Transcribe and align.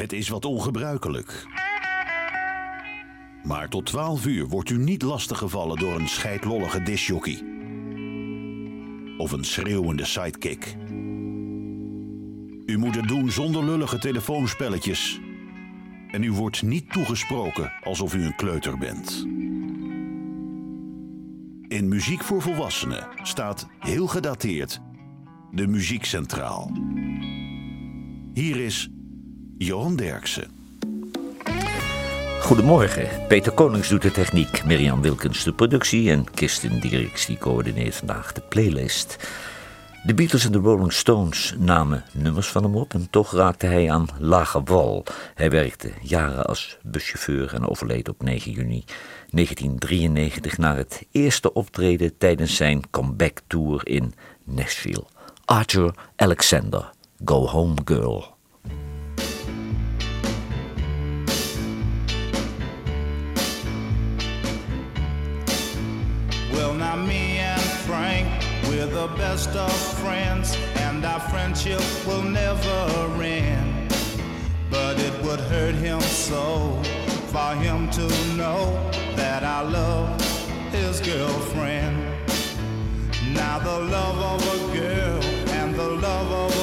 Het 0.00 0.12
is 0.12 0.28
wat 0.28 0.44
ongebruikelijk. 0.44 1.46
Maar 3.42 3.68
tot 3.68 3.86
12 3.86 4.26
uur 4.26 4.46
wordt 4.46 4.70
u 4.70 4.78
niet 4.78 5.02
lastiggevallen 5.02 5.78
door 5.78 5.94
een 5.94 6.08
scheidlollige 6.08 6.82
disjockey. 6.82 7.42
Of 9.16 9.32
een 9.32 9.44
schreeuwende 9.44 10.04
sidekick. 10.04 10.76
U 12.66 12.78
moet 12.78 12.94
het 12.94 13.08
doen 13.08 13.30
zonder 13.30 13.64
lullige 13.64 13.98
telefoonspelletjes. 13.98 15.20
En 16.10 16.22
u 16.22 16.32
wordt 16.32 16.62
niet 16.62 16.92
toegesproken 16.92 17.72
alsof 17.82 18.14
u 18.14 18.24
een 18.24 18.36
kleuter 18.36 18.78
bent. 18.78 19.26
In 21.68 21.88
Muziek 21.88 22.22
voor 22.22 22.42
Volwassenen 22.42 23.08
staat 23.22 23.66
heel 23.78 24.06
gedateerd 24.06 24.80
de 25.50 25.66
Muziek 25.66 26.04
Centraal. 26.04 26.72
Hier 28.32 28.56
is 28.56 28.90
Johan 29.62 29.96
Derksen. 29.96 30.50
Goedemorgen, 32.40 33.08
Peter 33.28 33.52
Konings 33.52 33.88
doet 33.88 34.02
de 34.02 34.10
techniek, 34.10 34.64
Mirjam 34.64 35.02
Wilkens 35.02 35.44
de 35.44 35.52
productie 35.52 36.10
en 36.10 36.30
Kirsten 36.30 36.80
Dierks 36.80 37.26
die 37.26 37.38
coördineert 37.38 37.94
vandaag 37.94 38.32
de 38.32 38.40
playlist. 38.40 39.16
De 40.04 40.14
Beatles 40.14 40.44
en 40.44 40.52
de 40.52 40.58
Rolling 40.58 40.92
Stones 40.92 41.54
namen 41.58 42.04
nummers 42.12 42.48
van 42.48 42.62
hem 42.62 42.76
op 42.76 42.94
en 42.94 43.10
toch 43.10 43.32
raakte 43.32 43.66
hij 43.66 43.90
aan 43.90 44.08
lage 44.18 44.62
wal. 44.62 45.04
Hij 45.34 45.50
werkte 45.50 45.92
jaren 46.02 46.46
als 46.46 46.78
buschauffeur 46.82 47.54
en 47.54 47.68
overleed 47.68 48.08
op 48.08 48.22
9 48.22 48.52
juni 48.52 48.84
1993 49.30 50.58
na 50.58 50.76
het 50.76 51.06
eerste 51.10 51.52
optreden 51.52 52.18
tijdens 52.18 52.56
zijn 52.56 52.90
comeback 52.90 53.40
tour 53.46 53.86
in 53.86 54.14
Nashville. 54.44 55.04
Arthur 55.44 55.94
Alexander, 56.16 56.90
Go 57.24 57.46
Home 57.46 57.76
Girl. 57.84 58.29
Best 69.44 69.56
of 69.56 70.00
friends, 70.00 70.56
and 70.76 71.02
our 71.02 71.20
friendship 71.30 71.80
will 72.06 72.22
never 72.22 73.22
end. 73.22 73.90
But 74.70 74.98
it 74.98 75.14
would 75.22 75.40
hurt 75.40 75.74
him 75.74 76.00
so 76.00 76.82
for 77.32 77.54
him 77.54 77.88
to 77.90 78.06
know 78.36 78.90
that 79.16 79.42
I 79.42 79.62
love 79.62 80.20
his 80.72 81.00
girlfriend. 81.00 81.96
Now, 83.32 83.58
the 83.60 83.78
love 83.96 84.18
of 84.32 84.40
a 84.56 84.78
girl 84.78 85.24
and 85.58 85.74
the 85.74 85.88
love 85.88 86.30
of 86.44 86.59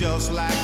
just 0.00 0.32
like 0.32 0.59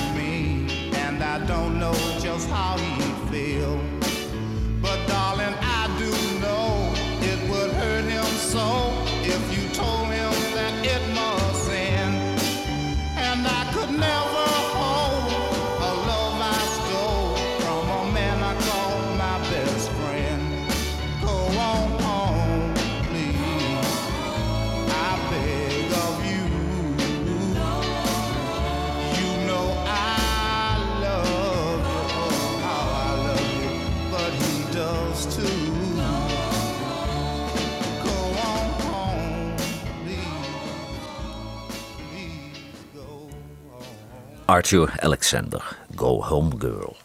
Arthur 44.47 44.95
Alexander, 45.03 45.61
Go 45.97 46.23
Home 46.23 46.53
Girl. 46.59 46.97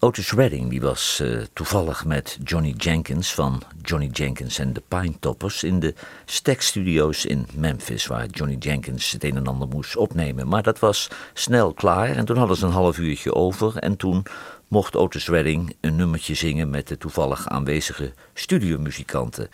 Otis 0.00 0.32
Redding 0.32 0.70
die 0.70 0.80
was 0.80 1.20
eh, 1.20 1.42
toevallig 1.52 2.04
met 2.04 2.38
Johnny 2.44 2.74
Jenkins 2.76 3.34
van 3.34 3.62
Johnny 3.82 4.08
Jenkins 4.12 4.58
en 4.58 4.72
de 4.72 4.82
Pine 4.88 5.18
Toppers 5.20 5.62
in 5.62 5.80
de 5.80 5.94
Stack 6.24 6.60
Studios 6.60 7.26
in 7.26 7.46
Memphis, 7.54 8.06
waar 8.06 8.26
Johnny 8.26 8.56
Jenkins 8.56 9.10
het 9.10 9.24
een 9.24 9.36
en 9.36 9.46
ander 9.46 9.68
moest 9.68 9.96
opnemen. 9.96 10.48
Maar 10.48 10.62
dat 10.62 10.78
was 10.78 11.10
snel 11.32 11.72
klaar 11.72 12.08
en 12.08 12.24
toen 12.24 12.36
hadden 12.36 12.56
ze 12.56 12.66
een 12.66 12.72
half 12.72 12.98
uurtje 12.98 13.34
over 13.34 13.76
en 13.76 13.96
toen 13.96 14.22
mocht 14.68 14.96
Otis 14.96 15.28
Redding 15.28 15.76
een 15.80 15.96
nummertje 15.96 16.34
zingen 16.34 16.70
met 16.70 16.88
de 16.88 16.98
toevallig 16.98 17.48
aanwezige 17.48 18.12
studiomuzikanten. 18.34 19.48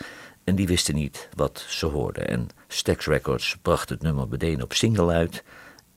En 0.44 0.54
die 0.54 0.66
wisten 0.66 0.94
niet 0.94 1.28
wat 1.34 1.64
ze 1.68 1.86
hoorden. 1.86 2.28
En 2.28 2.48
Stax 2.68 3.06
Records 3.06 3.56
bracht 3.62 3.88
het 3.88 4.02
nummer 4.02 4.28
meteen 4.28 4.62
op 4.62 4.72
single 4.72 5.12
uit. 5.12 5.42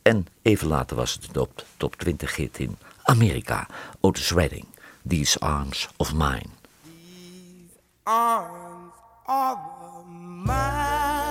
En 0.10 0.28
even 0.42 0.68
later 0.68 0.96
was 0.96 1.14
het 1.14 1.24
een 1.24 1.32
top, 1.32 1.64
top 1.78 1.96
20 1.96 2.36
hit 2.36 2.60
in 2.60 2.78
Amerika. 3.04 3.68
Otis 4.00 4.32
Redding, 4.32 4.66
These 5.08 5.40
Arms 5.40 5.90
of 5.98 6.14
Mine. 6.14 6.50
arms 8.04 8.94
are 9.26 9.58
mine. 10.46 11.29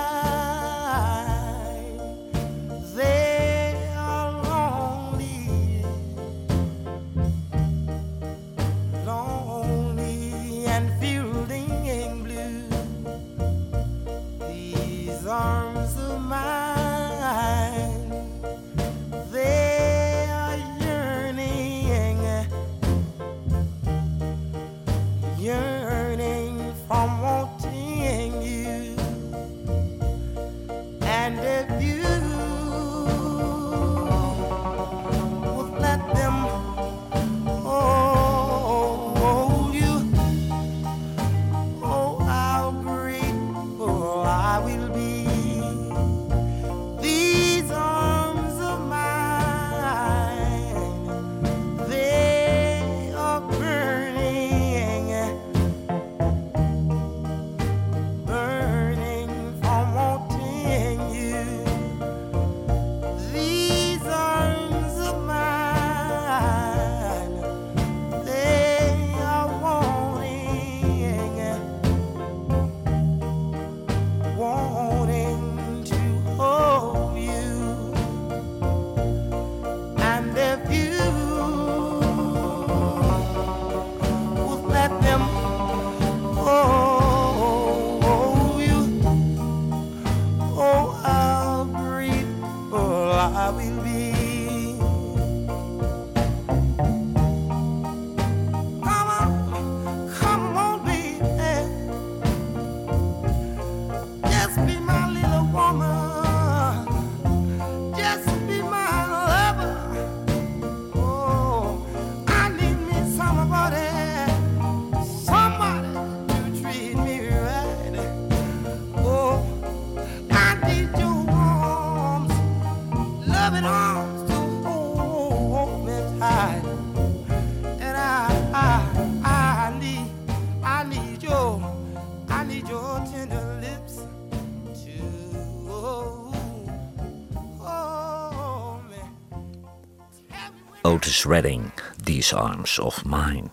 Otis 141.18 141.30
Redding, 141.30 141.72
These 142.04 142.36
Arms 142.36 142.78
of 142.78 143.04
Mine. 143.04 143.50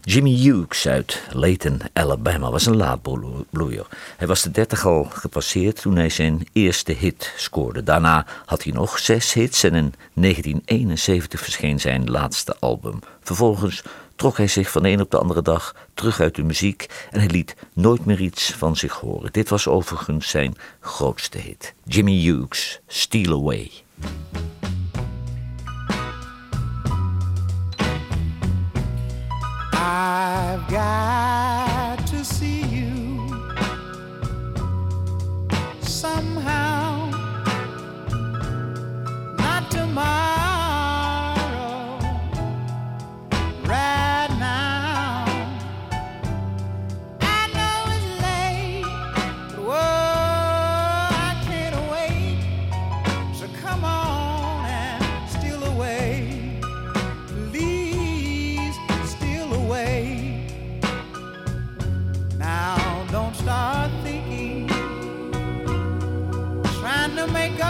Jimmy 0.00 0.36
Hughes 0.36 0.86
uit 0.86 1.22
Layton, 1.32 1.80
Alabama, 1.92 2.50
was 2.50 2.66
een 2.66 2.76
laadbloeier. 2.76 3.86
Hij 4.16 4.26
was 4.26 4.42
de 4.42 4.50
30 4.50 4.86
al 4.86 5.04
gepasseerd 5.04 5.80
toen 5.80 5.96
hij 5.96 6.08
zijn 6.08 6.46
eerste 6.52 6.92
hit 6.92 7.32
scoorde. 7.36 7.82
Daarna 7.82 8.26
had 8.46 8.62
hij 8.62 8.72
nog 8.72 8.98
zes 8.98 9.32
hits 9.32 9.62
en 9.62 9.74
in 9.74 9.94
1971 10.14 11.40
verscheen 11.40 11.80
zijn 11.80 12.10
laatste 12.10 12.56
album. 12.58 12.98
Vervolgens 13.20 13.82
trok 14.16 14.36
hij 14.36 14.48
zich 14.48 14.70
van 14.70 14.82
de 14.82 14.88
een 14.88 15.00
op 15.00 15.10
de 15.10 15.18
andere 15.18 15.42
dag 15.42 15.74
terug 15.94 16.20
uit 16.20 16.34
de 16.34 16.42
muziek 16.42 17.06
en 17.10 17.18
hij 17.18 17.28
liet 17.28 17.54
nooit 17.72 18.04
meer 18.04 18.20
iets 18.20 18.52
van 18.52 18.76
zich 18.76 18.92
horen. 18.92 19.32
Dit 19.32 19.48
was 19.48 19.68
overigens 19.68 20.28
zijn 20.28 20.56
grootste 20.80 21.38
hit. 21.38 21.74
Jimmy 21.84 22.20
Hughes, 22.20 22.80
Steal 22.86 23.32
Away. 23.32 23.70
I've 29.94 30.66
got 30.70 31.31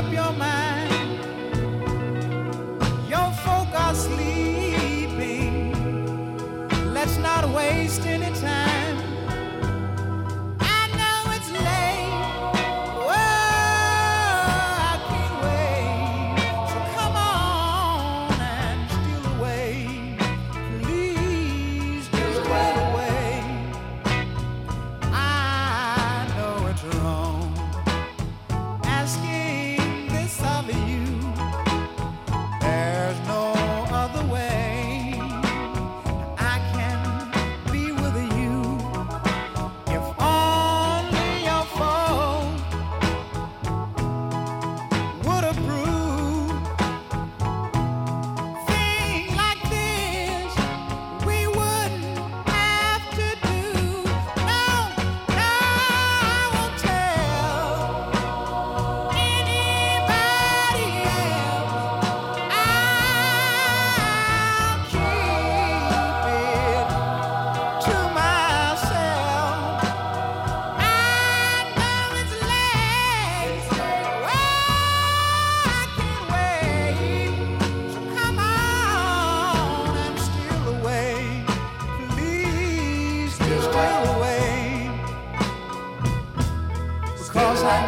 up 0.02 0.12
your 0.12 0.32
mind. 0.32 0.71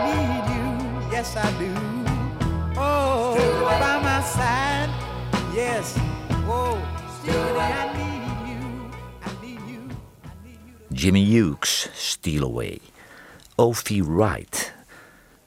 need 0.09 0.45
you, 0.55 0.67
yes 1.13 1.37
I 1.37 1.49
do. 1.59 1.73
Oh, 2.77 3.35
Stewart. 3.37 3.81
by 3.81 3.97
my 4.03 4.21
side, 4.23 4.91
yes. 5.55 5.95
Oh, 6.47 6.79
Stewart. 7.19 7.57
I 7.57 7.93
need 7.97 8.37
you, 8.51 8.63
I 9.23 9.31
need 9.45 9.61
you, 9.73 9.81
I 10.25 10.47
need 10.47 10.61
you. 10.67 10.97
Jimmy 10.97 11.25
Hughes, 11.25 11.89
Steal 11.95 12.45
Away. 12.45 12.81
Ophi 13.57 14.03
Wright. 14.03 14.73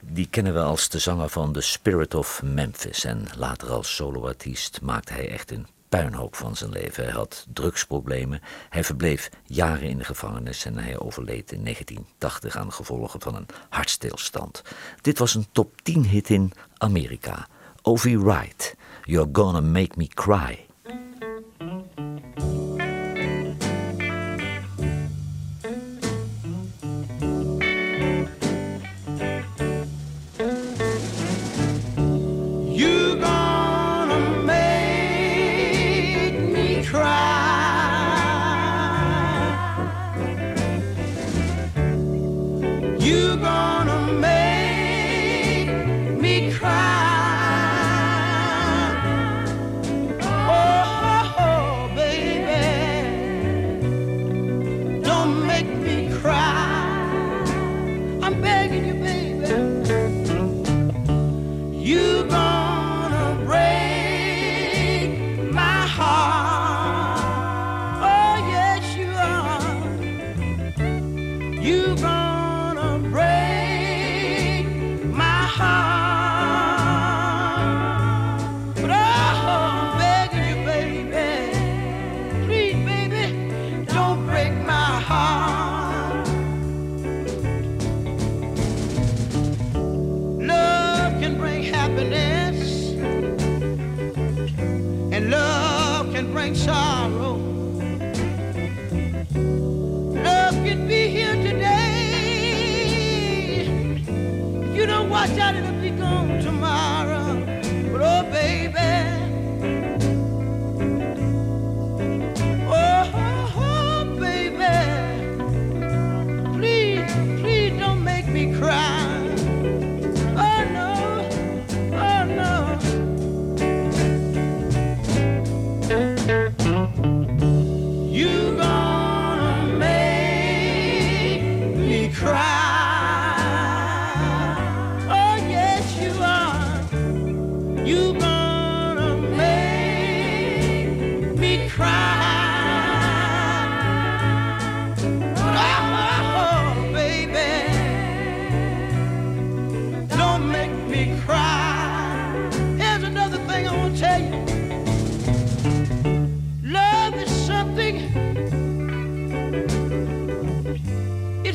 Die 0.00 0.26
kennen 0.30 0.54
we 0.54 0.60
als 0.60 0.88
de 0.88 0.98
zanger 0.98 1.28
van 1.28 1.52
The 1.52 1.60
Spirit 1.60 2.14
of 2.14 2.42
Memphis. 2.42 3.04
En 3.04 3.26
later 3.36 3.70
als 3.70 3.94
soloartiest 3.94 4.80
maakte 4.80 5.12
hij 5.12 5.28
echt 5.30 5.50
een 5.50 5.66
puinhoop 5.88 6.36
van 6.36 6.56
zijn 6.56 6.70
leven. 6.70 7.04
Hij 7.04 7.12
had 7.12 7.46
drugsproblemen, 7.52 8.40
hij 8.68 8.84
verbleef 8.84 9.30
jaren 9.44 9.88
in 9.88 9.98
de 9.98 10.04
gevangenis 10.04 10.64
en 10.64 10.78
hij 10.78 10.98
overleed 10.98 11.52
in 11.52 11.62
1980 11.62 12.56
aan 12.56 12.66
de 12.66 12.72
gevolgen 12.72 13.20
van 13.20 13.34
een 13.34 13.46
hartstilstand. 13.68 14.62
Dit 15.00 15.18
was 15.18 15.34
een 15.34 15.46
top 15.52 15.82
10 15.82 16.04
hit 16.04 16.30
in 16.30 16.52
Amerika. 16.76 17.46
Ovie 17.82 18.20
Wright, 18.20 18.74
You're 19.04 19.28
Gonna 19.32 19.60
Make 19.60 19.92
Me 19.96 20.06
Cry. 20.06 20.67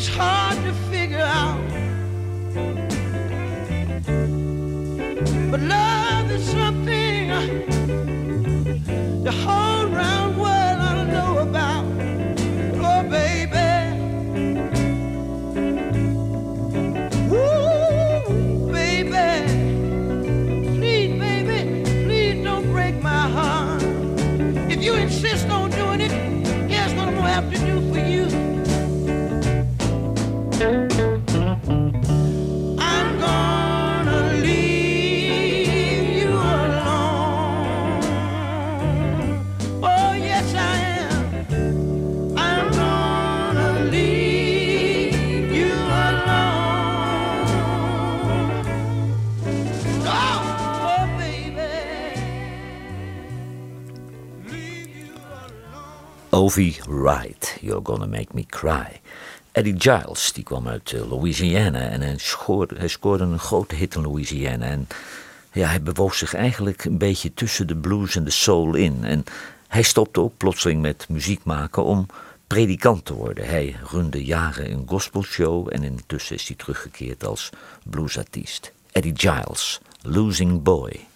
It's 0.06 0.14
hard 0.14 0.58
to 0.66 0.74
figure 0.92 1.18
out. 1.18 1.63
Alone. 56.44 56.52
Ovi 56.52 56.76
Wright, 56.88 57.58
You're 57.62 57.82
Gonna 57.84 58.08
Make 58.08 58.34
Me 58.34 58.46
Cry. 58.46 59.02
Eddie 59.52 59.76
Giles, 59.78 60.34
die 60.34 60.44
kwam 60.44 60.68
uit 60.68 60.92
eh, 60.92 61.10
Louisiana 61.10 61.80
en 61.80 62.02
hij 62.02 62.18
scoorde, 62.18 62.76
hij 62.78 62.88
scoorde 62.88 63.24
een 63.24 63.40
grote 63.40 63.76
hit 63.76 63.96
in 63.96 64.02
Louisiana. 64.02 64.66
En 64.66 64.88
ja, 65.52 65.68
hij 65.68 65.82
bewoog 65.82 66.16
zich 66.16 66.34
eigenlijk 66.34 66.86
een 66.86 66.98
beetje 66.98 67.34
tussen 67.34 67.68
de 67.68 67.76
blues 67.76 68.16
en 68.16 68.24
de 68.24 68.32
soul 68.32 68.76
in. 68.76 69.04
En 69.04 69.24
hij 69.68 69.82
stopte 69.82 70.20
ook 70.20 70.38
plotseling 70.38 70.82
met 70.82 71.06
muziek 71.10 71.44
maken 71.44 71.84
om 71.84 72.06
predikant 72.48 73.06
te 73.06 73.14
worden. 73.14 73.46
Hij 73.46 73.76
runde 73.92 74.24
jaren 74.24 74.72
een 74.72 74.84
gospelshow 74.88 75.68
en 75.72 75.84
intussen 75.84 76.36
is 76.36 76.48
hij 76.48 76.58
teruggekeerd 76.58 77.26
als 77.26 77.50
bluesartiest. 77.84 78.72
Eddie 78.92 79.14
Giles, 79.16 79.82
Losing 80.02 80.64
Boy. 80.64 81.08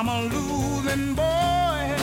I'm 0.00 0.08
a 0.08 0.22
losing 0.22 1.14
boy. 1.16 1.96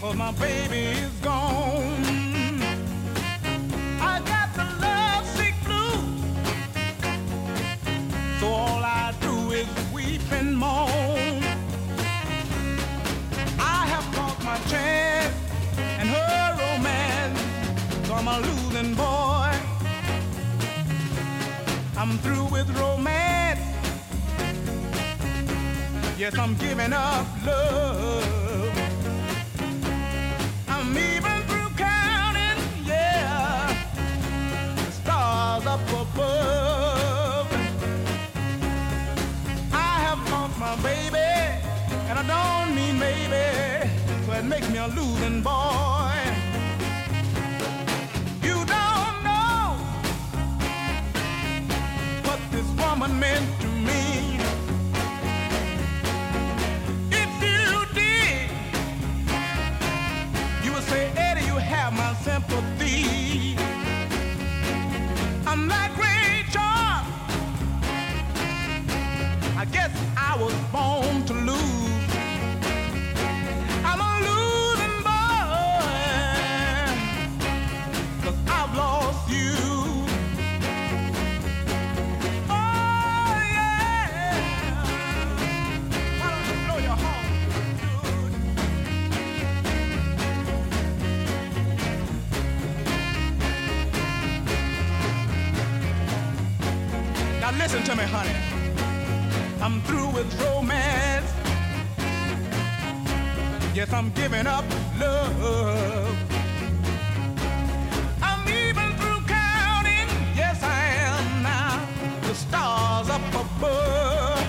Cause 0.00 0.16
my 0.16 0.32
baby 0.32 0.98
is 0.98 1.12
gone. 1.20 2.62
I 4.00 4.22
got 4.24 4.54
the 4.54 4.64
love 4.80 5.26
sick 5.26 5.54
blues. 5.66 6.24
So 8.40 8.46
all 8.46 8.82
I 8.82 9.12
do 9.20 9.50
is 9.50 9.68
weep 9.92 10.22
and 10.32 10.56
moan. 10.56 11.42
I 13.58 13.84
have 13.92 14.06
caught 14.14 14.42
my 14.42 14.56
chance 14.70 15.36
and 15.98 16.08
her 16.08 16.56
romance. 16.58 17.38
So 18.08 18.14
I'm 18.14 18.28
a 18.28 18.40
losing 18.48 18.94
boy. 18.94 19.52
I'm 21.98 22.16
through 22.20 22.46
with 22.46 22.70
romance. 22.78 23.39
Yes, 26.20 26.36
I'm 26.36 26.54
giving 26.56 26.92
up 26.92 27.26
love. 27.46 28.78
I'm 30.68 30.90
even 30.98 31.42
through 31.48 31.70
counting, 31.78 32.58
yeah, 32.84 33.74
the 34.76 34.90
stars 34.92 35.64
up 35.64 35.80
above. 35.88 37.50
I 39.72 39.94
have 40.04 40.30
lost 40.30 40.58
my 40.58 40.76
baby, 40.82 41.30
and 42.10 42.18
I 42.18 42.22
don't 42.34 42.74
mean 42.74 42.98
maybe, 42.98 43.88
so 44.26 44.32
it 44.32 44.44
makes 44.44 44.68
me 44.68 44.76
a 44.76 44.88
losing 44.88 45.40
boy. 45.40 46.12
You 48.42 48.56
don't 48.76 49.16
know 49.24 49.78
what 52.26 52.40
this 52.50 52.68
woman 52.78 53.18
meant 53.18 53.59
me, 98.00 98.06
honey. 98.06 98.36
I'm 99.60 99.82
through 99.82 100.08
with 100.16 100.28
romance. 100.40 101.30
Yes, 103.74 103.92
I'm 103.92 104.10
giving 104.12 104.46
up 104.46 104.64
love. 104.98 106.16
I'm 108.22 108.42
even 108.48 108.88
through 108.98 109.22
counting. 109.26 110.08
Yes, 110.40 110.62
I 110.62 110.82
am 111.08 111.42
now. 111.42 111.72
The 112.22 112.34
stars 112.34 113.08
up 113.16 113.26
above. 113.44 114.44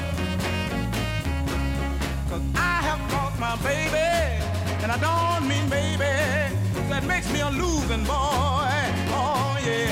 Cause 2.30 2.46
I 2.56 2.76
have 2.88 3.02
lost 3.14 3.38
my 3.40 3.56
baby. 3.70 4.12
And 4.82 4.92
I 4.96 4.98
don't 5.08 5.48
mean 5.48 5.68
baby. 5.70 6.16
That 6.90 7.04
makes 7.06 7.32
me 7.34 7.42
a 7.42 7.50
losing 7.50 8.04
boy. 8.06 8.72
Oh, 9.20 9.58
yeah. 9.66 9.91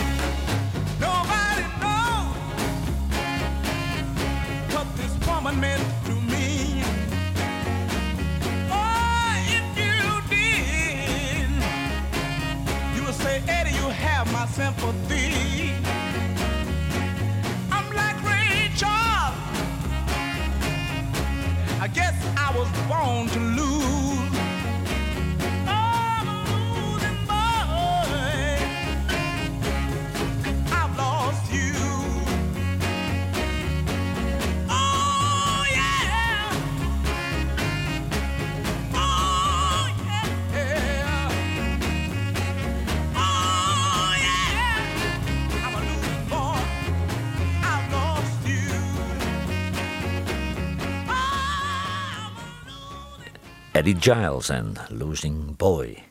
Eddie 53.80 53.96
Giles 54.00 54.50
en 54.50 54.74
Losing 54.90 55.56
Boy. 55.56 56.04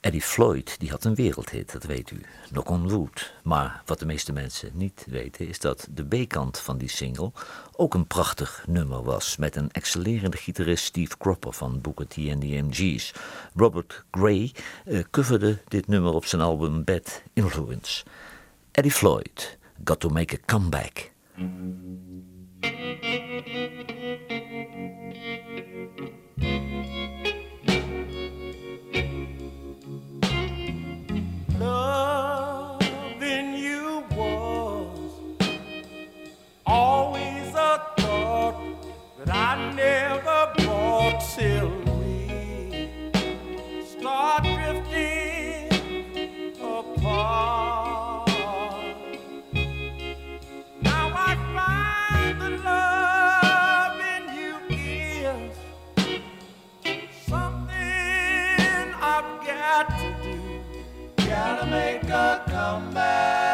Eddie 0.00 0.22
Floyd 0.22 0.78
die 0.78 0.90
had 0.90 1.04
een 1.04 1.14
wereldhit, 1.14 1.72
dat 1.72 1.84
weet 1.84 2.10
u, 2.10 2.20
Knock 2.50 2.70
on 2.70 2.88
Wood. 2.88 3.34
Maar 3.42 3.82
wat 3.86 3.98
de 3.98 4.06
meeste 4.06 4.32
mensen 4.32 4.70
niet 4.72 5.06
weten 5.08 5.48
is 5.48 5.58
dat 5.58 5.88
de 5.90 6.04
B-kant 6.04 6.58
van 6.58 6.78
die 6.78 6.88
single 6.88 7.32
ook 7.76 7.94
een 7.94 8.06
prachtig 8.06 8.64
nummer 8.66 9.02
was... 9.02 9.36
met 9.36 9.56
een 9.56 9.70
excellerende 9.70 10.36
gitarist 10.36 10.84
Steve 10.84 11.16
Cropper 11.18 11.52
van 11.52 11.80
Booker 11.80 12.06
T 12.06 12.16
and 12.18 12.40
the 12.40 12.62
MG's. 12.62 13.12
Robert 13.54 14.04
Gray 14.10 14.52
uh, 14.86 15.02
coverde 15.10 15.58
dit 15.68 15.86
nummer 15.86 16.12
op 16.12 16.24
zijn 16.24 16.42
album 16.42 16.84
Bad 16.84 17.22
Influence. 17.32 18.04
Eddie 18.70 18.92
Floyd, 18.92 19.58
Got 19.84 20.00
to 20.00 20.08
Make 20.08 20.34
a 20.34 20.38
Comeback. 20.46 21.10
ever 39.84 40.52
bought 40.58 41.20
till 41.36 41.70
we 41.98 42.90
start 43.86 44.42
drifting 44.44 45.68
apart. 46.60 48.28
Now 50.80 51.12
I 51.14 51.34
find 51.54 52.40
the 52.40 52.50
love 52.64 54.00
in 54.14 54.22
you 54.38 54.54
is 56.84 57.08
something 57.26 58.94
I've 59.12 59.32
got 59.46 59.86
to 59.98 60.08
do. 60.22 60.38
Gotta 61.26 61.66
make 61.66 62.04
a 62.04 62.42
comeback. 62.48 63.53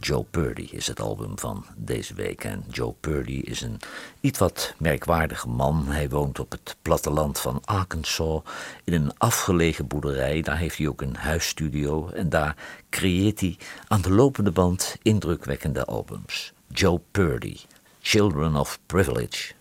Joe 0.00 0.24
Purdy 0.30 0.68
is 0.70 0.86
het 0.86 1.00
album 1.00 1.38
van 1.38 1.64
deze 1.76 2.14
week. 2.14 2.44
En 2.44 2.64
Joe 2.70 2.94
Purdy 3.00 3.40
is 3.44 3.60
een 3.60 3.78
iets 4.20 4.38
wat 4.38 4.74
merkwaardige 4.78 5.48
man. 5.48 5.86
Hij 5.86 6.08
woont 6.08 6.38
op 6.38 6.50
het 6.50 6.76
platteland 6.82 7.38
van 7.38 7.60
Arkansas 7.64 8.42
in 8.84 8.92
een 8.92 9.18
afgelegen 9.18 9.86
boerderij. 9.86 10.42
Daar 10.42 10.56
heeft 10.56 10.78
hij 10.78 10.88
ook 10.88 11.02
een 11.02 11.16
huisstudio 11.16 12.08
en 12.08 12.28
daar 12.28 12.56
creëert 12.90 13.40
hij 13.40 13.56
aan 13.88 14.00
de 14.00 14.10
lopende 14.10 14.50
band 14.50 14.96
indrukwekkende 15.02 15.84
albums. 15.84 16.52
Joe 16.68 17.00
Purdy, 17.10 17.56
Children 18.00 18.56
of 18.56 18.78
Privilege. 18.86 19.52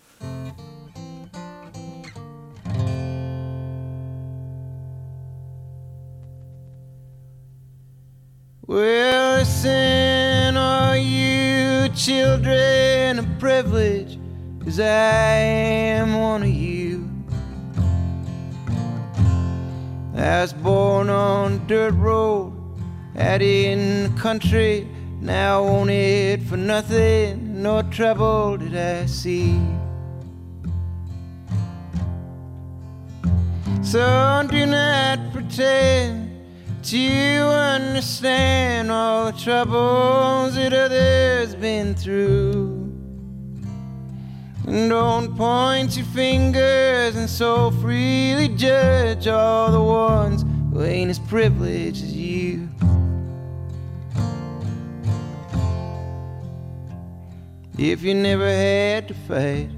Well, 8.71 9.39
listen, 9.39 10.55
are 10.55 10.95
you 10.95 11.89
children 11.89 13.19
of 13.19 13.27
privilege? 13.37 14.17
Cause 14.63 14.79
I 14.79 15.33
am 15.35 16.17
one 16.17 16.43
of 16.43 16.47
you. 16.47 17.09
I 20.15 20.39
was 20.39 20.53
born 20.53 21.09
on 21.09 21.55
a 21.55 21.57
dirt 21.67 21.95
road, 21.95 22.53
out 23.17 23.41
in 23.41 24.03
the 24.03 24.21
country. 24.21 24.87
Now 25.19 25.65
on 25.65 25.89
it 25.89 26.41
for 26.43 26.55
nothing, 26.55 27.61
no 27.61 27.81
trouble 27.81 28.55
did 28.55 28.77
I 28.77 29.05
see. 29.05 29.59
So 33.81 34.47
do 34.49 34.65
not 34.65 35.33
pretend 35.33 36.20
do 36.81 36.97
you 36.97 37.43
understand 37.43 38.91
all 38.91 39.31
the 39.31 39.37
troubles 39.37 40.55
that 40.55 40.73
others 40.73 41.53
been 41.55 41.93
through? 41.93 42.91
And 44.67 44.89
don't 44.89 45.35
point 45.37 45.95
your 45.95 46.05
fingers 46.07 47.15
and 47.15 47.29
so 47.29 47.69
freely 47.71 48.47
judge 48.47 49.27
all 49.27 49.71
the 49.71 49.81
ones 49.81 50.43
who 50.73 50.83
ain't 50.83 51.11
as 51.11 51.19
privileged 51.19 52.03
as 52.03 52.15
you. 52.15 52.67
If 57.77 58.01
you 58.01 58.13
never 58.15 58.49
had 58.49 59.07
to 59.07 59.13
fight 59.13 59.69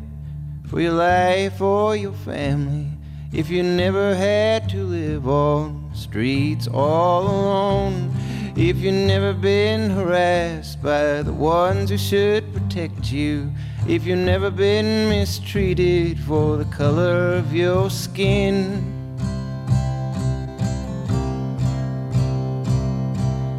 for 0.68 0.80
your 0.80 0.94
life 0.94 1.60
or 1.60 1.96
your 1.96 2.14
family, 2.14 2.88
if 3.34 3.50
you 3.50 3.62
never 3.64 4.16
had 4.16 4.70
to 4.70 4.84
live 4.84 5.28
on 5.28 5.83
streets 5.94 6.68
all 6.68 7.24
alone. 7.24 8.12
If 8.56 8.78
you've 8.78 8.94
never 8.94 9.34
been 9.34 9.90
harassed 9.90 10.82
by 10.82 11.24
the 11.24 11.34
ones 11.34 11.90
who 11.90 11.98
should 11.98 12.54
protect 12.54 13.12
you, 13.12 13.52
if 13.88 14.06
you've 14.06 14.20
never 14.20 14.52
been 14.52 15.10
mistreated 15.10 16.20
for 16.20 16.58
the 16.58 16.66
color 16.66 17.34
of 17.34 17.54
your 17.54 17.90
skin. 17.90 18.82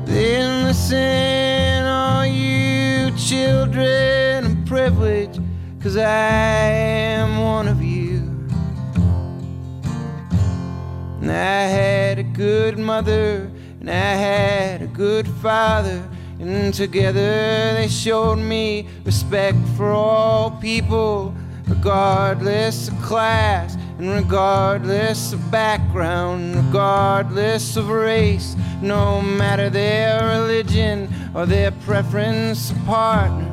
Then 0.07 0.65
listen, 0.65 1.85
all 1.85 2.25
you 2.25 3.11
children 3.17 4.47
of 4.47 4.67
privilege, 4.67 5.39
cause 5.83 5.97
I 5.97 6.07
am 6.07 7.41
one 7.41 7.69
of 7.69 7.83
you. 7.83 7.84
And 11.25 11.33
I 11.33 11.63
had 11.63 12.19
a 12.19 12.23
good 12.23 12.79
mother, 12.79 13.51
and 13.81 13.89
I 13.89 13.95
had 14.15 14.83
a 14.83 14.87
good 14.87 15.27
father, 15.27 16.07
and 16.39 16.75
together 16.75 17.73
they 17.73 17.89
showed 17.89 18.37
me 18.37 18.87
respect 19.07 19.57
for 19.75 19.91
all 19.91 20.51
people, 20.51 21.35
regardless 21.67 22.89
of 22.89 23.01
class, 23.01 23.75
and 23.99 24.11
regardless 24.11 25.33
of 25.33 25.51
background, 25.51 26.57
regardless 26.57 27.75
of 27.79 27.89
race, 27.89 28.55
no 28.83 29.23
matter 29.23 29.71
their 29.71 30.41
religion 30.41 31.09
or 31.35 31.47
their 31.47 31.71
preference 31.71 32.71
of 32.71 32.85
partner. 32.85 33.51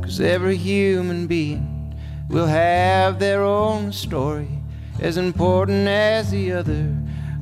Cause 0.00 0.20
every 0.22 0.56
human 0.56 1.26
being 1.26 1.79
will 2.30 2.46
have 2.46 3.18
their 3.18 3.42
own 3.42 3.92
story, 3.92 4.48
as 5.00 5.16
important 5.16 5.88
as 5.88 6.30
the 6.30 6.52
other 6.52 6.96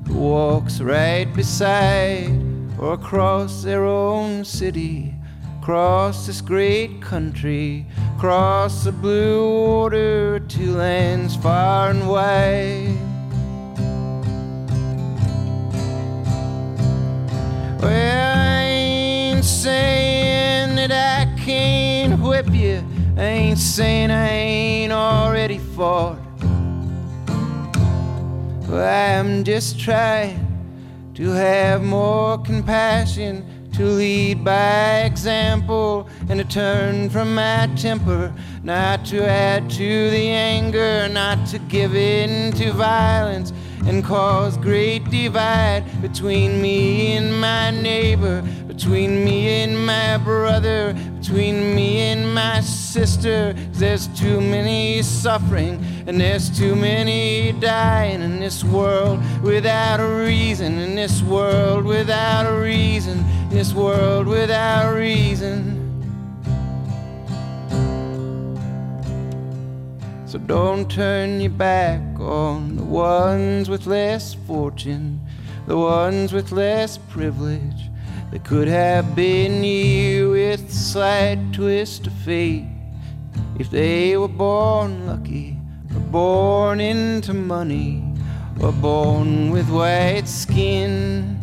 who 0.07 0.14
walks 0.14 0.81
right 0.81 1.31
beside 1.35 2.31
or 2.79 2.94
across 2.94 3.62
their 3.62 3.85
own 3.85 4.42
city, 4.46 5.14
across 5.61 6.27
this 6.27 6.40
great 6.40 7.03
country, 7.03 7.85
across 8.16 8.85
the 8.85 8.92
blue 8.92 9.46
water 9.46 10.40
to 10.40 10.72
lands 10.74 11.37
far 11.37 11.90
and 11.90 12.09
wide. 12.09 12.96
Well, 17.83 18.38
I 18.38 18.62
ain't 18.62 19.44
saying 19.44 20.77
that 20.77 20.90
I 20.90 21.38
can't 21.44 22.18
whip 22.22 22.48
you. 22.51 22.83
Ain't 23.18 23.59
saying 23.59 24.12
I 24.12 24.28
ain't 24.28 24.92
already 24.92 25.59
fought. 25.59 26.20
I'm 28.70 29.42
just 29.42 29.81
trying 29.81 30.46
to 31.14 31.31
have 31.31 31.83
more 31.83 32.38
compassion, 32.38 33.44
to 33.72 33.85
lead 33.87 34.44
by 34.44 35.00
example, 35.00 36.09
and 36.28 36.38
to 36.38 36.44
turn 36.44 37.11
from 37.11 37.35
my 37.35 37.68
temper, 37.76 38.33
not 38.62 39.04
to 39.07 39.28
add 39.28 39.68
to 39.70 40.11
the 40.11 40.28
anger, 40.28 41.09
not 41.09 41.44
to 41.48 41.59
give 41.59 41.96
in 41.96 42.52
to 42.52 42.72
violence 42.72 43.52
and 43.87 44.04
cause 44.04 44.57
great 44.59 45.11
divide 45.11 45.85
between 46.02 46.62
me 46.62 47.16
and 47.16 47.40
my 47.40 47.70
neighbor, 47.70 48.42
between 48.66 49.24
me 49.24 49.62
and 49.62 49.87
my 49.87 50.18
brother, 50.18 50.94
between 51.18 51.74
me 51.74 51.98
and 52.00 52.33
my 52.33 52.61
sister. 52.98 53.52
There's 53.74 54.08
too 54.08 54.40
many 54.40 55.02
suffering 55.02 55.80
and 56.08 56.20
there's 56.20 56.50
too 56.50 56.74
many 56.74 57.52
dying 57.52 58.22
in 58.22 58.40
this 58.40 58.64
world 58.64 59.20
without 59.40 60.00
a 60.00 60.24
reason, 60.26 60.78
in 60.78 60.96
this 60.96 61.22
world 61.22 61.84
without 61.84 62.44
a 62.44 62.61
reason, 62.61 63.18
in 63.18 63.50
this 63.50 63.72
world 63.72 64.26
without 64.26 64.90
a 64.90 64.96
reason. 64.96 65.76
So 70.26 70.38
don't 70.38 70.90
turn 70.90 71.40
your 71.40 71.52
back 71.52 72.02
on 72.18 72.74
the 72.74 72.82
ones 72.82 73.70
with 73.70 73.87
less 73.87 74.34
fortune, 74.34 75.20
the 75.68 75.76
ones 75.76 76.32
with 76.32 76.50
less 76.50 76.98
privilege. 76.98 77.80
They 78.32 78.40
could 78.40 78.66
have 78.66 79.14
been 79.14 79.62
you 79.62 80.30
with 80.30 80.68
a 80.68 80.72
slight 80.72 81.38
twist 81.52 82.08
of 82.08 82.12
fate 82.24 82.66
if 83.59 83.71
they 83.71 84.16
were 84.16 84.29
born 84.29 85.07
lucky, 85.07 85.59
or 85.92 86.01
born 86.01 86.81
into 86.81 87.35
money, 87.35 88.05
or 88.61 88.71
born 88.71 89.51
with 89.51 89.68
white 89.68 90.29
skin. 90.29 91.37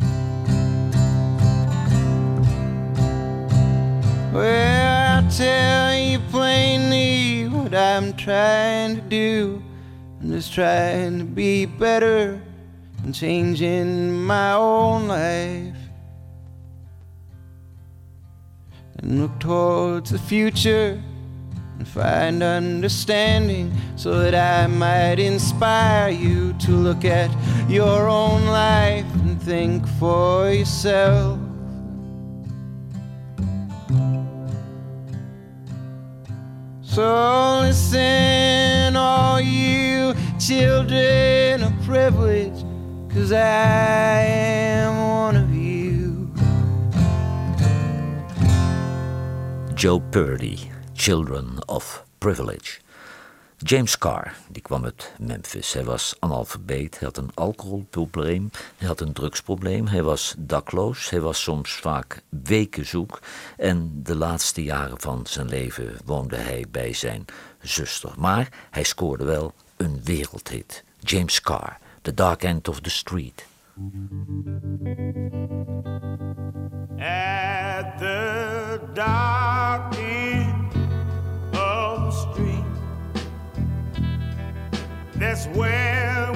Well, 4.34 5.24
I'll 5.24 5.30
tell 5.30 5.96
you 5.98 6.20
plainly 6.32 7.50
what 7.50 7.74
I'm 7.74 8.14
trying 8.14 8.96
to 8.96 9.02
do. 9.02 9.62
I'm 10.22 10.32
just 10.32 10.54
trying 10.54 11.20
to 11.20 11.26
be 11.26 11.66
better 11.66 12.42
and 13.04 13.14
changing 13.14 14.24
my 14.24 14.54
own 14.54 15.10
life. 15.10 15.76
And 19.00 19.22
look 19.22 19.38
towards 19.40 20.12
the 20.12 20.20
future 20.20 21.02
and 21.78 21.88
find 21.88 22.42
understanding 22.44 23.72
so 23.96 24.20
that 24.20 24.36
I 24.36 24.68
might 24.68 25.20
inspire 25.20 26.10
you 26.10 26.54
to 26.54 26.72
look 26.72 27.06
at 27.06 27.30
your 27.70 28.08
own 28.08 28.46
life 28.46 29.06
and 29.16 29.42
think 29.42 29.88
for 30.00 30.52
yourself. 30.52 31.40
So 36.82 37.60
listen, 37.62 38.96
all 38.96 39.42
you 39.42 40.14
children 40.40 41.64
of 41.64 41.74
privilege, 41.84 42.64
cause 43.14 43.32
I 43.34 44.22
am 44.22 45.10
one 45.10 45.36
of 45.36 45.54
you. 45.54 46.34
Joe 49.74 50.00
Purdy, 50.00 50.72
Children 51.06 51.68
of 51.68 52.04
Privilege. 52.18 52.80
James 53.58 53.98
Carr, 53.98 54.34
die 54.48 54.62
kwam 54.62 54.84
uit 54.84 55.14
Memphis. 55.20 55.74
Hij 55.74 55.84
was 55.84 56.16
analfabeet, 56.20 57.00
hij 57.00 57.08
had 57.08 57.18
een 57.18 57.32
alcoholprobleem, 57.34 58.50
hij 58.78 58.88
had 58.88 59.02
een 59.02 59.14
drugsprobleem, 59.14 59.88
hij 59.88 60.04
was 60.04 60.36
dakloos, 60.38 61.10
hij 61.10 61.20
was 61.20 61.42
soms 61.42 61.72
vaak 61.74 62.22
weken 62.30 62.86
zoek 62.86 63.20
en 63.58 64.00
de 64.04 64.16
laatste 64.16 64.64
jaren 64.64 65.00
van 65.00 65.26
zijn 65.28 65.48
leven 65.48 65.98
woonde 66.06 66.36
hij 66.36 66.66
bij 66.72 66.94
zijn 66.94 67.26
zuster. 67.62 68.14
Maar 68.18 68.50
hij 68.72 68.84
scoorde 68.84 69.24
wel 69.24 69.54
een 69.78 70.02
wereldhit. 70.04 70.84
James 71.00 71.42
Carr, 71.42 71.78
The 72.02 72.14
Dark 72.14 72.44
End 72.44 72.68
of 72.68 72.80
the 72.80 72.90
Street. 72.90 73.46
At 76.98 77.98
the 77.98 78.80
dark 78.94 79.94
That's 85.18 85.46
where 85.48 86.34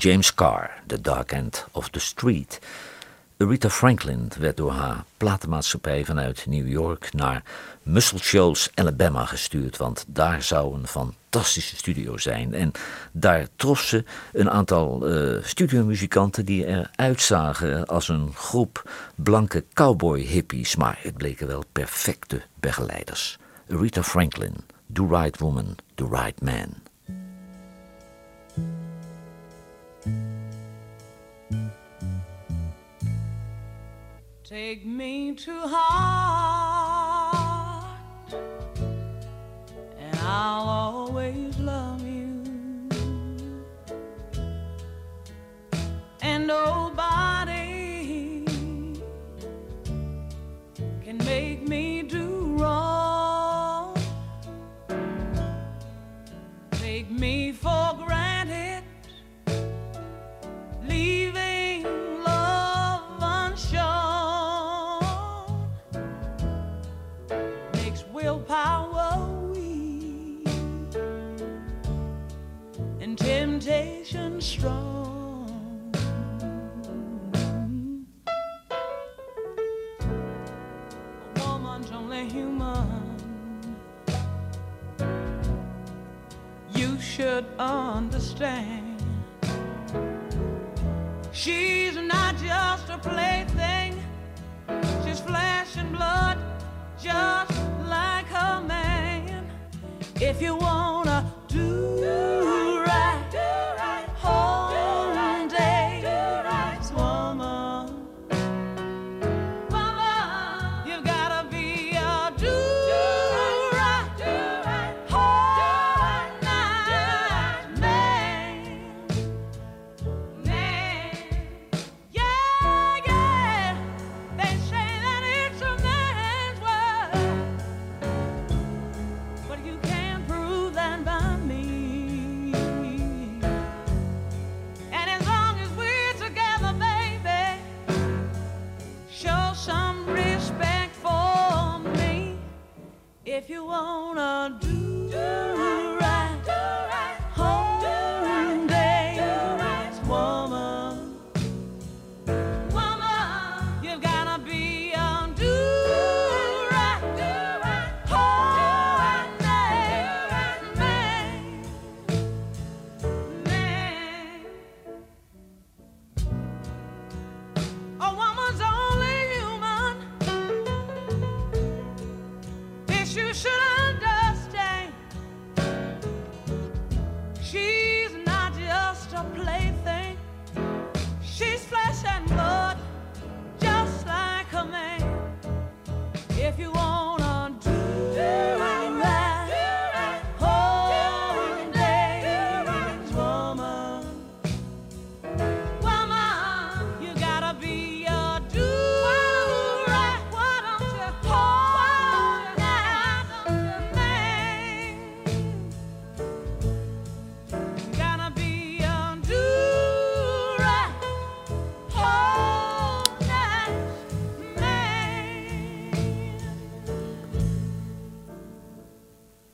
James 0.00 0.34
Carr, 0.34 0.70
The 0.86 1.00
Dark 1.00 1.32
End 1.32 1.66
of 1.72 1.88
the 1.88 2.00
Street. 2.00 2.60
Aretha 3.38 3.68
Franklin 3.68 4.30
werd 4.38 4.56
door 4.56 4.72
haar 4.72 5.04
platenmaatschappij 5.16 6.04
vanuit 6.04 6.46
New 6.46 6.68
York 6.68 7.12
naar 7.12 7.42
Muscle 7.82 8.18
Shoals, 8.18 8.70
Alabama 8.74 9.24
gestuurd, 9.24 9.76
want 9.76 10.04
daar 10.08 10.42
zou 10.42 10.74
een 10.74 10.86
fantastische 10.86 11.76
studio 11.76 12.16
zijn. 12.16 12.54
En 12.54 12.72
daar 13.12 13.46
trof 13.56 13.80
ze 13.80 14.04
een 14.32 14.50
aantal 14.50 15.08
uh, 15.08 15.44
studiomuzikanten 15.44 16.44
die 16.44 16.66
er 16.66 16.90
uitzagen 16.94 17.86
als 17.86 18.08
een 18.08 18.32
groep 18.34 18.90
blanke 19.14 19.64
cowboy 19.72 20.20
hippies, 20.20 20.76
maar 20.76 20.98
het 21.02 21.16
bleken 21.16 21.46
wel 21.46 21.64
perfecte 21.72 22.42
begeleiders. 22.60 23.38
Aretha 23.70 24.02
Franklin, 24.02 24.54
The 24.92 25.06
Right 25.10 25.38
Woman, 25.38 25.76
The 25.94 26.08
Right 26.10 26.42
Man. 26.42 26.87
Take 34.68 34.84
me 34.84 35.32
to 35.34 35.54
heart, 35.66 36.34
and 39.98 40.18
I'll 40.20 40.68
always 40.68 41.58
love 41.58 42.06
you. 42.06 42.44
And 46.20 46.46
nobody 46.46 48.44
can 51.02 51.16
make 51.24 51.66
me 51.66 51.87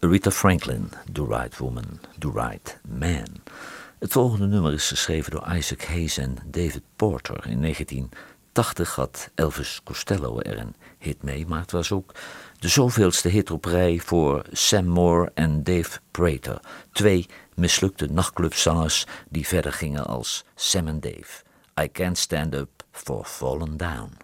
Aretha 0.05 0.31
Franklin, 0.31 0.91
The 1.13 1.25
Right 1.25 1.61
Woman, 1.61 1.99
The 2.19 2.31
Right 2.31 2.79
Man. 2.99 3.43
Het 3.99 4.13
volgende 4.13 4.47
nummer 4.47 4.73
is 4.73 4.89
geschreven 4.89 5.31
door 5.31 5.55
Isaac 5.57 5.85
Hayes 5.85 6.19
en 6.19 6.37
David 6.47 6.83
Porter. 6.97 7.47
In 7.47 7.61
1980 7.61 8.95
had 8.95 9.31
Elvis 9.35 9.81
Costello 9.85 10.41
er 10.41 10.59
een 10.59 10.75
hit 10.99 11.23
mee, 11.23 11.47
maar 11.47 11.61
het 11.61 11.71
was 11.71 11.93
ook 11.93 12.15
de 12.59 12.69
zoveelste 12.69 13.29
hit 13.29 13.51
op 13.51 13.65
rij 13.65 13.99
voor 13.99 14.45
Sam 14.53 14.87
Moore 14.87 15.31
en 15.35 15.63
Dave 15.63 15.99
Prater. 16.11 16.61
Twee 16.93 17.27
mislukte 17.55 18.07
nachtclubzangers 18.07 19.07
die 19.29 19.47
verder 19.47 19.73
gingen 19.73 20.07
als 20.07 20.45
Sam 20.55 20.89
en 20.89 21.01
Dave. 21.01 21.43
I 21.81 21.91
Can't 21.93 22.19
Stand 22.19 22.55
Up 22.55 22.85
for 22.91 23.25
Fallen 23.25 23.77
Down. 23.77 24.24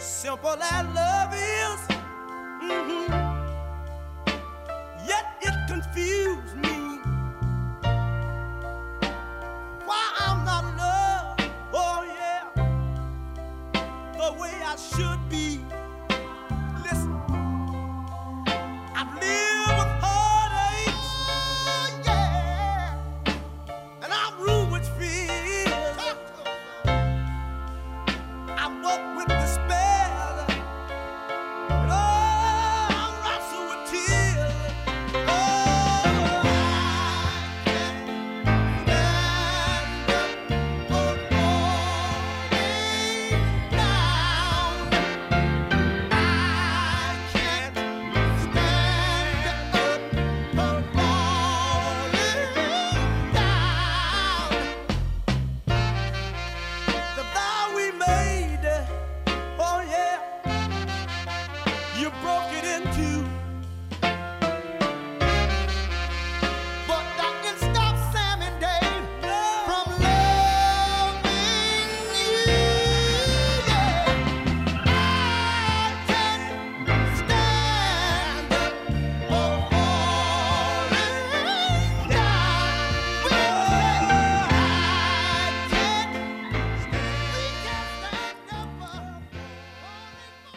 simple 0.00 0.50
as 0.62 0.86
love 0.94 1.34
is. 1.34 1.80
Mm 2.62 2.70
-hmm. 2.86 3.19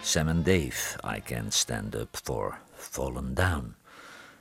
Sam 0.05 0.27
and 0.27 0.45
Dave, 0.45 0.97
I 1.03 1.21
Can't 1.21 1.53
Stand 1.53 1.95
Up 1.95 2.17
for 2.23 2.59
Fallen 2.75 3.33
Down. 3.33 3.75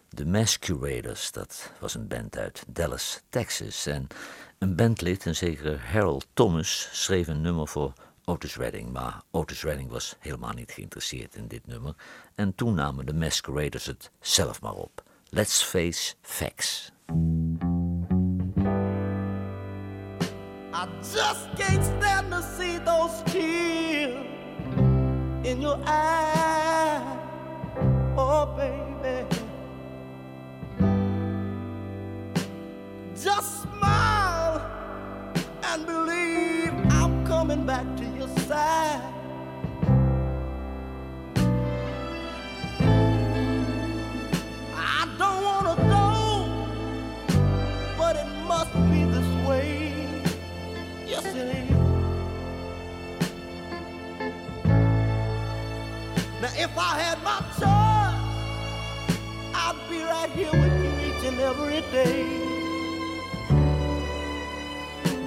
De 0.08 0.26
Masqueraders, 0.26 1.32
dat 1.32 1.72
was 1.78 1.94
een 1.94 2.08
band 2.08 2.36
uit 2.38 2.64
Dallas, 2.66 3.20
Texas. 3.28 3.86
En 3.86 4.06
een 4.58 4.76
bandlid, 4.76 5.24
een 5.24 5.34
zekere 5.34 5.76
Harold 5.76 6.26
Thomas, 6.32 6.88
schreef 6.92 7.28
een 7.28 7.40
nummer 7.40 7.68
voor 7.68 7.92
Otis 8.24 8.56
Redding. 8.56 8.92
Maar 8.92 9.22
Otis 9.30 9.62
Redding 9.62 9.90
was 9.90 10.16
helemaal 10.18 10.52
niet 10.52 10.72
geïnteresseerd 10.72 11.34
in 11.34 11.46
dit 11.46 11.66
nummer. 11.66 11.94
En 12.34 12.54
toen 12.54 12.74
namen 12.74 13.06
de 13.06 13.14
Masqueraders 13.14 13.86
het 13.86 14.10
zelf 14.20 14.60
maar 14.60 14.74
op. 14.74 15.02
Let's 15.28 15.62
face 15.62 16.14
facts. 16.22 16.92
I 20.74 20.86
just 21.00 21.54
can't 21.54 22.01
in 25.52 25.60
your 25.60 25.78
eyes. 25.86 27.18
Oh, 28.16 28.46
baby. 28.56 29.26
Just 33.14 33.62
smile 33.62 34.56
and 35.64 35.84
believe 35.84 36.72
I'm 36.98 37.26
coming 37.26 37.66
back 37.66 37.86
to 37.98 38.04
your 38.18 38.28
side. 38.48 39.11
Now, 56.42 56.50
if 56.56 56.76
I 56.76 56.98
had 56.98 57.22
my 57.22 57.38
choice, 57.54 58.18
I'd 59.54 59.78
be 59.88 60.02
right 60.02 60.28
here 60.30 60.50
with 60.50 60.74
you 60.82 60.90
each 61.06 61.24
and 61.24 61.38
every 61.40 61.82
day. 61.92 62.26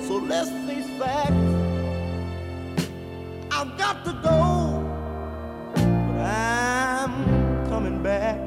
So 0.05 0.18
let's 0.18 0.49
face 0.68 0.89
facts. 0.99 1.32
I've 3.49 3.78
got 3.78 4.03
to 4.03 4.11
go, 4.22 4.84
but 5.74 6.20
I'm 6.20 7.13
coming 7.70 8.03
back. 8.03 8.38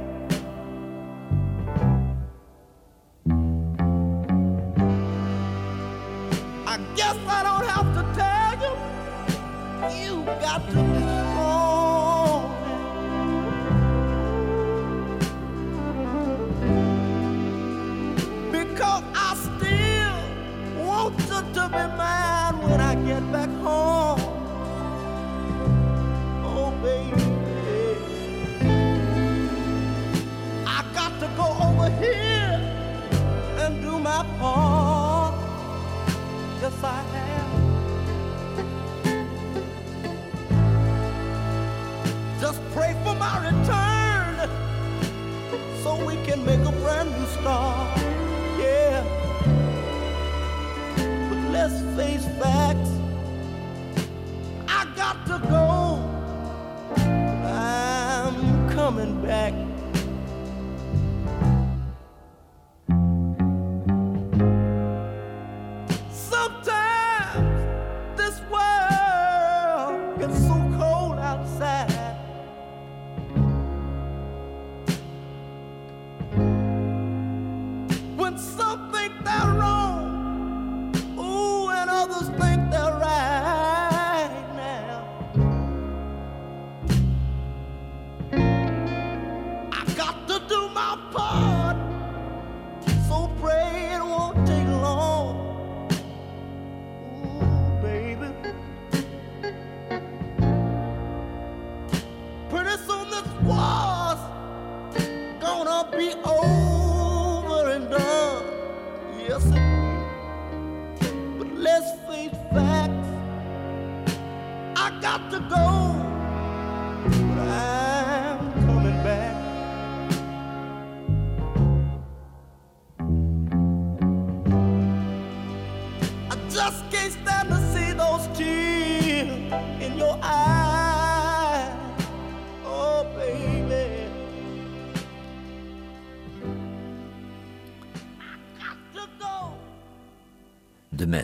I 6.67 6.77
guess 6.95 7.17
I 7.27 7.43
don't 7.49 7.67
have 7.67 7.95
to 7.97 8.03
tell 8.21 8.53
you. 8.61 8.73
You 10.05 10.23
got 10.43 10.69
to 10.73 11.28
to 21.71 21.77
be 21.77 21.97
mine 21.97 22.59
when 22.63 22.81
I 22.81 22.95
get 22.95 23.33
back 23.33 23.49
home. 23.63 24.21
Oh, 26.45 26.71
baby. 26.83 27.23
I 30.67 30.85
got 30.95 31.19
to 31.21 31.29
go 31.37 31.47
over 31.67 31.91
here 32.03 32.61
and 33.59 33.83
do 33.83 33.99
my 33.99 34.25
part. 34.39 35.35
Yes, 36.61 36.83
I 36.83 37.03
have. 37.15 37.49
Just 42.41 42.61
pray 42.73 42.95
for 43.05 43.15
my 43.15 43.39
return 43.49 44.49
so 45.83 46.05
we 46.05 46.15
can 46.25 46.45
make 46.45 46.61
a 46.61 46.73
brand 46.73 47.11
new 47.11 47.27
start. 47.27 48.08
Let's 51.59 51.81
face 51.97 52.25
facts. 52.39 52.91
I 54.69 54.87
got 54.95 55.27
to 55.27 55.39
go. 55.49 55.99
I'm 57.45 58.71
coming 58.71 59.21
back. 59.23 59.68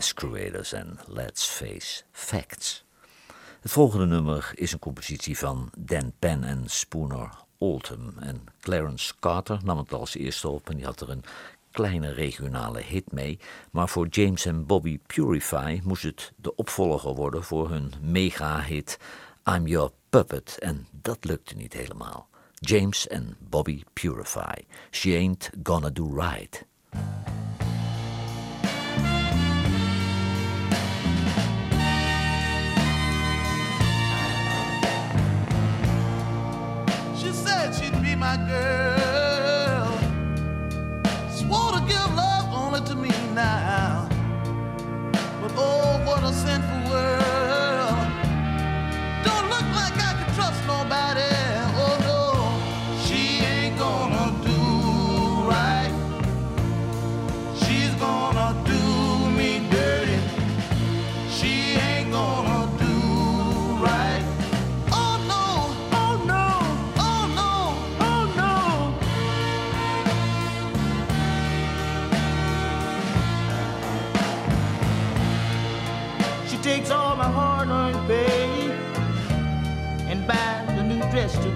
Masqueraders 0.05 0.73
en 0.73 0.99
Let's 1.07 1.47
Face 1.47 2.03
Facts. 2.11 2.85
Het 3.61 3.71
volgende 3.71 4.05
nummer 4.05 4.51
is 4.55 4.71
een 4.71 4.79
compositie 4.79 5.37
van 5.37 5.69
Dan 5.77 6.13
Penn 6.19 6.43
en 6.43 6.63
Spooner 6.65 7.29
Oldham. 7.57 8.13
En 8.19 8.43
Clarence 8.59 9.13
Carter 9.19 9.59
nam 9.63 9.77
het 9.77 9.93
als 9.93 10.15
eerste 10.15 10.49
op 10.49 10.69
en 10.69 10.75
die 10.75 10.85
had 10.85 11.01
er 11.01 11.09
een 11.09 11.23
kleine 11.71 12.11
regionale 12.11 12.81
hit 12.81 13.11
mee. 13.11 13.39
Maar 13.71 13.89
voor 13.89 14.07
James 14.07 14.45
en 14.45 14.65
Bobby 14.65 14.99
Purify 15.05 15.81
moest 15.83 16.03
het 16.03 16.31
de 16.35 16.55
opvolger 16.55 17.13
worden 17.13 17.43
voor 17.43 17.69
hun 17.69 17.93
mega-hit 18.01 18.99
I'm 19.49 19.67
Your 19.67 19.91
Puppet. 20.09 20.57
En 20.59 20.87
dat 20.91 21.25
lukte 21.25 21.55
niet 21.55 21.73
helemaal. 21.73 22.27
James 22.53 23.07
en 23.07 23.37
Bobby 23.39 23.83
Purify. 23.93 24.65
She 24.91 25.09
Ain't 25.09 25.49
Gonna 25.63 25.89
Do 25.89 26.13
Right. 26.15 26.65
My 38.15 38.37
girl. 38.37 39.91
Swore 41.29 41.71
to 41.73 41.81
give 41.81 42.15
love 42.15 42.47
only 42.53 42.81
to 42.81 42.95
me 42.95 43.09
now. 43.33 44.07
But 45.41 45.51
oh, 45.57 46.01
what 46.05 46.23
a 46.23 46.33
sinful 46.33 46.74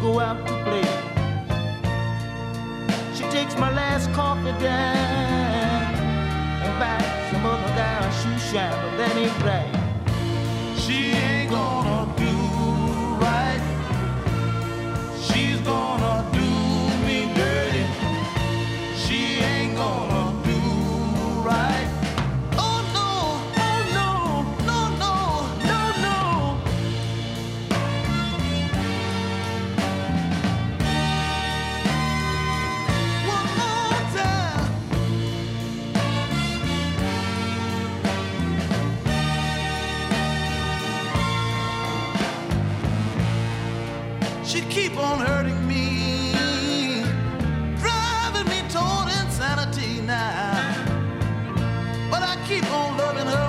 go 0.02 0.20
out 0.20 0.45
to 0.47 0.54
play. 0.64 0.84
She 3.16 3.24
takes 3.32 3.56
my 3.58 3.72
last 3.74 4.12
coffee 4.14 4.52
down 4.64 5.93
and 6.64 6.80
buys 6.80 7.32
some 7.32 7.45
other 7.45 7.76
guy 7.76 8.08
a 8.08 8.12
shoe 8.22 8.52
shine, 8.52 8.72
but 8.72 8.97
that 8.97 9.16
ain't 9.16 9.43
right. 9.43 9.78
keep 52.50 52.66
on 52.72 52.97
loving 52.97 53.28
her. 53.28 53.49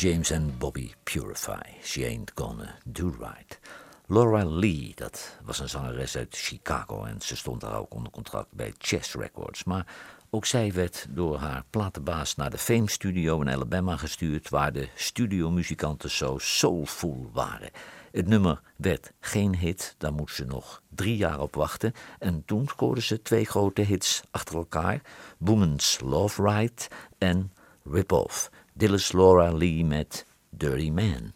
James 0.00 0.30
en 0.30 0.54
Bobby 0.58 0.92
Purify. 1.02 1.60
She 1.82 2.06
Ain't 2.06 2.32
Gonna 2.34 2.74
Do 2.84 3.14
Right. 3.18 3.58
Laura 4.06 4.44
Lee, 4.44 4.92
dat 4.94 5.38
was 5.44 5.58
een 5.58 5.68
zangeres 5.68 6.16
uit 6.16 6.36
Chicago 6.36 7.04
en 7.04 7.20
ze 7.20 7.36
stond 7.36 7.60
daar 7.60 7.78
ook 7.78 7.94
onder 7.94 8.12
contract 8.12 8.52
bij 8.52 8.74
Chess 8.78 9.14
Records. 9.14 9.64
Maar 9.64 9.86
ook 10.30 10.46
zij 10.46 10.72
werd 10.72 11.06
door 11.10 11.38
haar 11.38 11.64
platenbaas 11.70 12.36
naar 12.36 12.50
de 12.50 12.58
Fame 12.58 12.90
Studio 12.90 13.40
in 13.40 13.50
Alabama 13.50 13.96
gestuurd, 13.96 14.48
waar 14.48 14.72
de 14.72 14.88
studiomuzikanten 14.94 16.10
zo 16.10 16.38
soulful 16.38 17.30
waren. 17.32 17.70
Het 18.12 18.28
nummer 18.28 18.60
werd 18.76 19.12
geen 19.20 19.56
hit, 19.56 19.94
daar 19.98 20.12
moest 20.12 20.34
ze 20.34 20.44
nog 20.44 20.82
drie 20.88 21.16
jaar 21.16 21.40
op 21.40 21.54
wachten. 21.54 21.92
En 22.18 22.42
toen 22.44 22.68
scoorden 22.68 23.04
ze 23.04 23.22
twee 23.22 23.44
grote 23.44 23.82
hits 23.82 24.22
achter 24.30 24.56
elkaar: 24.56 25.00
Woman's 25.38 25.98
Love 26.02 26.42
Ride 26.42 26.82
en 27.18 27.52
Rip 27.84 28.12
Off. 28.12 28.50
Dillis 28.80 29.12
Laura 29.12 29.52
Lee 29.52 29.84
met 29.84 30.24
Dirty 30.56 30.90
Man. 30.90 31.32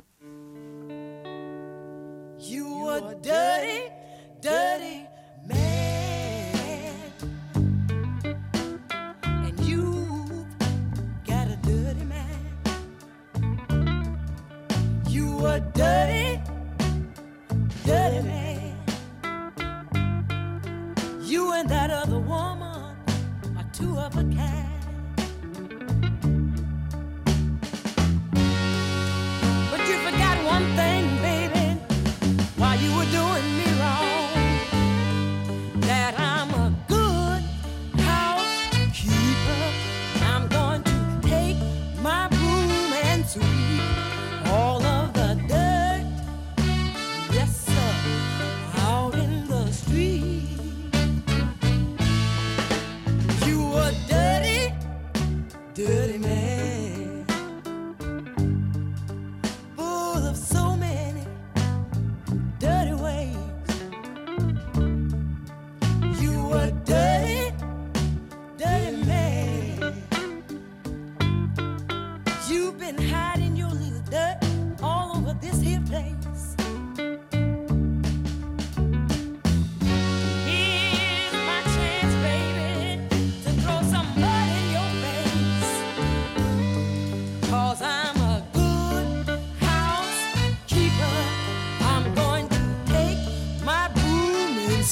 You 2.39 2.89
are 2.89 3.15
dirty, 3.21 3.91
dirty. 4.41 5.14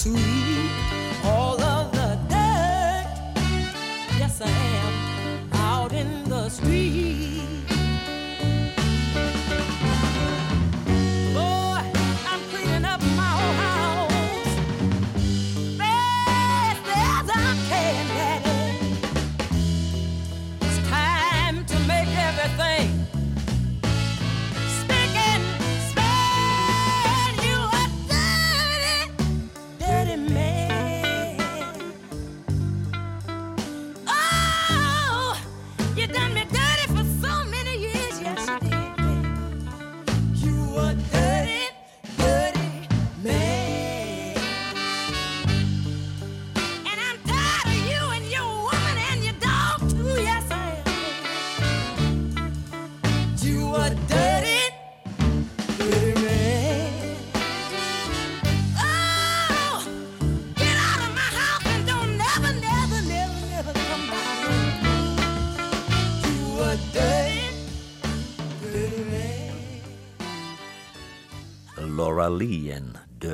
You. 0.04 0.31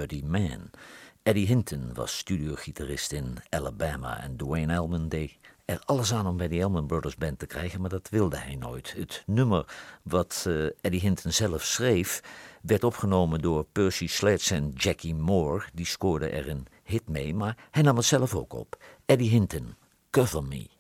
Dirty 0.09 0.27
Man. 0.27 0.71
Eddie 1.23 1.47
Hinton 1.47 1.95
was 1.95 2.19
studiogitarist 2.19 3.13
in 3.13 3.37
Alabama 3.51 4.23
en 4.23 4.37
Dwayne 4.37 4.73
Elman 4.73 5.09
deed 5.09 5.39
er 5.65 5.83
alles 5.85 6.13
aan 6.13 6.27
om 6.27 6.37
bij 6.37 6.49
de 6.49 6.59
Elman 6.59 6.87
Brothers 6.87 7.17
Band 7.17 7.39
te 7.39 7.47
krijgen, 7.47 7.81
maar 7.81 7.91
dat 7.91 8.09
wilde 8.09 8.37
hij 8.37 8.55
nooit. 8.55 8.95
Het 8.97 9.23
nummer 9.27 9.65
wat 10.03 10.45
uh, 10.49 10.71
Eddie 10.81 11.01
Hinton 11.01 11.33
zelf 11.33 11.63
schreef, 11.63 12.21
werd 12.63 12.85
opgenomen 12.85 13.41
door 13.41 13.65
Percy 13.73 14.07
Sledge 14.07 14.55
en 14.55 14.71
Jackie 14.75 15.15
Moore. 15.15 15.65
Die 15.75 15.87
scoorden 15.87 16.33
er 16.33 16.49
een 16.49 16.67
hit 16.83 17.09
mee, 17.09 17.35
maar 17.35 17.57
hij 17.71 17.83
nam 17.83 17.97
het 17.97 18.05
zelf 18.05 18.35
ook 18.35 18.53
op. 18.53 18.83
Eddie 19.07 19.31
Hinton, 19.31 19.75
Cover 20.11 20.45
Me. 20.45 20.78